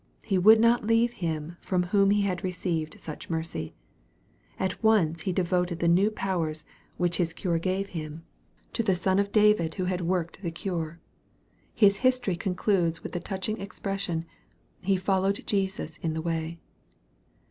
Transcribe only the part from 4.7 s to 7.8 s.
once he devoted the new powers, which his cure